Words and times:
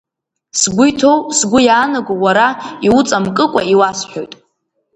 Сгәы 0.59 0.85
иҭоу, 0.89 1.19
сгәы 1.37 1.59
иаанаго 1.63 2.13
уара 2.23 2.47
иуҵамкыкәа 2.85 3.61
иуасҳәоит. 3.73 4.33